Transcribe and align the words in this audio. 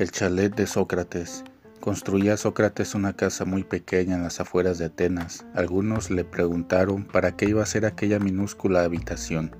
El 0.00 0.12
chalet 0.12 0.56
de 0.56 0.66
Sócrates. 0.66 1.44
Construía 1.78 2.38
Sócrates 2.38 2.94
una 2.94 3.12
casa 3.12 3.44
muy 3.44 3.64
pequeña 3.64 4.16
en 4.16 4.22
las 4.22 4.40
afueras 4.40 4.78
de 4.78 4.86
Atenas. 4.86 5.44
Algunos 5.54 6.10
le 6.10 6.24
preguntaron 6.24 7.04
para 7.04 7.36
qué 7.36 7.44
iba 7.44 7.62
a 7.62 7.66
ser 7.66 7.84
aquella 7.84 8.18
minúscula 8.18 8.82
habitación. 8.82 9.54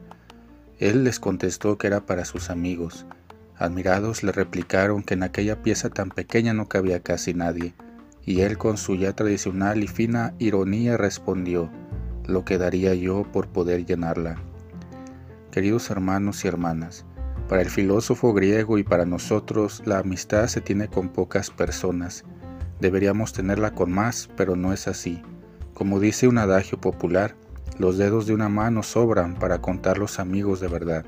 Él 0.78 1.04
les 1.04 1.20
contestó 1.20 1.76
que 1.76 1.88
era 1.88 2.06
para 2.06 2.24
sus 2.24 2.48
amigos. 2.48 3.04
Admirados 3.58 4.22
le 4.22 4.32
replicaron 4.32 5.02
que 5.02 5.12
en 5.12 5.24
aquella 5.24 5.62
pieza 5.62 5.90
tan 5.90 6.08
pequeña 6.08 6.54
no 6.54 6.70
cabía 6.70 7.00
casi 7.00 7.34
nadie, 7.34 7.74
y 8.24 8.40
él 8.40 8.56
con 8.56 8.78
su 8.78 8.94
ya 8.94 9.12
tradicional 9.12 9.82
y 9.82 9.88
fina 9.88 10.32
ironía 10.38 10.96
respondió, 10.96 11.70
lo 12.26 12.46
que 12.46 12.56
daría 12.56 12.94
yo 12.94 13.30
por 13.30 13.48
poder 13.48 13.84
llenarla. 13.84 14.36
Queridos 15.50 15.90
hermanos 15.90 16.46
y 16.46 16.48
hermanas, 16.48 17.04
para 17.50 17.62
el 17.62 17.68
filósofo 17.68 18.32
griego 18.32 18.78
y 18.78 18.84
para 18.84 19.04
nosotros, 19.04 19.82
la 19.84 19.98
amistad 19.98 20.46
se 20.46 20.60
tiene 20.60 20.86
con 20.86 21.08
pocas 21.08 21.50
personas. 21.50 22.22
Deberíamos 22.78 23.32
tenerla 23.32 23.74
con 23.74 23.90
más, 23.90 24.30
pero 24.36 24.54
no 24.54 24.72
es 24.72 24.86
así. 24.86 25.20
Como 25.74 25.98
dice 25.98 26.28
un 26.28 26.38
adagio 26.38 26.80
popular, 26.80 27.34
los 27.76 27.98
dedos 27.98 28.28
de 28.28 28.34
una 28.34 28.48
mano 28.48 28.84
sobran 28.84 29.34
para 29.34 29.60
contar 29.60 29.98
los 29.98 30.20
amigos 30.20 30.60
de 30.60 30.68
verdad. 30.68 31.04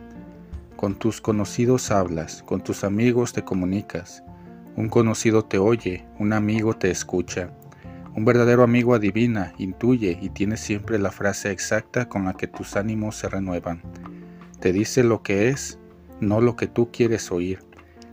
Con 0.75 0.97
tus 0.97 1.21
conocidos 1.21 1.93
hablas, 1.93 2.43
con 2.43 2.61
tus 2.61 2.83
amigos 2.83 3.33
te 3.33 3.45
comunicas. 3.45 4.25
Un 4.75 4.89
conocido 4.89 5.45
te 5.45 5.59
oye, 5.59 6.05
un 6.19 6.33
amigo 6.33 6.75
te 6.75 6.91
escucha. 6.91 7.53
Un 8.17 8.25
verdadero 8.25 8.65
amigo 8.65 8.97
adivina, 8.97 9.53
intuye 9.59 10.19
y 10.21 10.31
tiene 10.31 10.57
siempre 10.57 10.99
la 10.99 11.13
frase 11.13 11.53
exacta 11.53 12.09
con 12.09 12.25
la 12.25 12.35
que 12.35 12.49
tus 12.49 12.75
ánimos 12.75 13.15
se 13.15 13.29
renuevan. 13.29 13.81
Te 14.59 14.73
dice 14.73 15.05
lo 15.05 15.23
que 15.23 15.49
es 15.49 15.79
no 16.23 16.41
lo 16.41 16.55
que 16.57 16.69
tú 16.69 16.91
quieres 16.93 17.33
oír. 17.33 17.59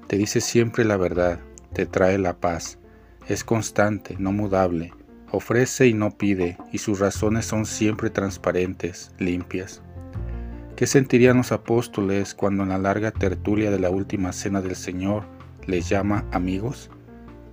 Te 0.07 0.17
dice 0.17 0.41
siempre 0.41 0.83
la 0.83 0.97
verdad, 0.97 1.39
te 1.73 1.85
trae 1.85 2.17
la 2.17 2.39
paz. 2.39 2.79
Es 3.27 3.43
constante, 3.43 4.15
no 4.17 4.31
mudable. 4.31 4.91
Ofrece 5.31 5.87
y 5.87 5.93
no 5.93 6.17
pide, 6.17 6.57
y 6.71 6.79
sus 6.79 6.99
razones 6.99 7.45
son 7.45 7.67
siempre 7.67 8.09
transparentes, 8.09 9.11
limpias. 9.19 9.83
¿Qué 10.75 10.87
sentirían 10.87 11.37
los 11.37 11.51
apóstoles 11.51 12.33
cuando 12.33 12.63
en 12.63 12.69
la 12.69 12.79
larga 12.79 13.11
tertulia 13.11 13.69
de 13.69 13.79
la 13.79 13.91
última 13.91 14.33
cena 14.33 14.61
del 14.61 14.75
Señor 14.75 15.25
les 15.67 15.87
llama 15.87 16.25
amigos? 16.31 16.89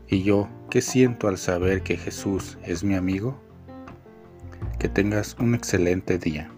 ¿Y 0.09 0.23
yo 0.23 0.49
qué 0.71 0.81
siento 0.81 1.29
al 1.29 1.37
saber 1.37 1.83
que 1.83 1.99
Jesús 1.99 2.57
es 2.65 2.83
mi 2.83 2.95
amigo? 2.95 3.39
Que 4.79 4.89
tengas 4.89 5.37
un 5.39 5.55
excelente 5.55 6.17
día. 6.17 6.51